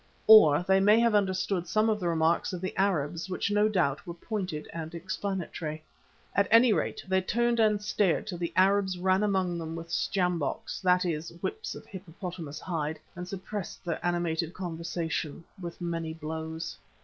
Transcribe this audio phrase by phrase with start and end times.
[0.25, 4.07] Or they may have understood some of the remarks of the Arabs, which no doubt
[4.07, 5.83] were pointed and explanatory.
[6.33, 10.81] At any rate, they turned and stared till the Arabs ran among them with sjambocks,
[10.81, 16.77] that is, whips of hippopotamus hide, and suppressed their animated conversation with many blows.